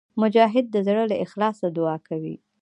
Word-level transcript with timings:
مجاهد 0.21 0.65
د 0.71 0.75
زړه 0.87 1.03
له 1.11 1.15
اخلاصه 1.25 1.65
دعا 1.77 1.95
کوي. 2.07 2.35